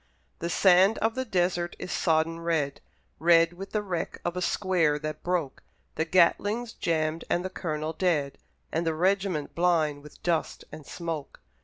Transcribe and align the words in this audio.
The 0.39 0.49
sand 0.49 0.97
of 0.97 1.13
the 1.13 1.25
desert 1.25 1.75
is 1.77 1.91
sodden 1.91 2.39
red, 2.39 2.81
Red 3.19 3.53
with 3.53 3.71
the 3.71 3.83
wreck 3.83 4.19
of 4.25 4.35
a 4.35 4.41
square 4.41 4.97
that 4.97 5.21
broke; 5.21 5.61
The 5.93 6.05
Gatling's 6.05 6.73
jammed 6.73 7.23
and 7.29 7.45
the 7.45 7.51
Colonel 7.51 7.93
dead, 7.93 8.39
And 8.71 8.83
the 8.83 8.95
regiment 8.95 9.53
blind 9.53 10.01
with 10.01 10.23
dust 10.23 10.65
and 10.71 10.87
smoke. 10.87 11.39